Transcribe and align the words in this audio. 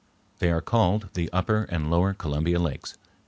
They 0.39 0.49
are 0.49 0.61
called 0.63 1.09
the 1.13 1.29
Upper 1.31 1.65
and 1.69 1.91
Lower 1.91 2.15
Columbia 2.15 2.57
Lakes. 2.59 2.97